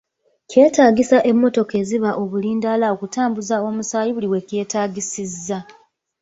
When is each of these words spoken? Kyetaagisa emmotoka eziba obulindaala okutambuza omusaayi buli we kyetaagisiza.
Kyetaagisa 0.49 1.17
emmotoka 1.31 1.73
eziba 1.81 2.11
obulindaala 2.21 2.85
okutambuza 2.95 3.55
omusaayi 3.69 4.11
buli 4.13 4.27
we 4.33 4.39
kyetaagisiza. 4.47 5.59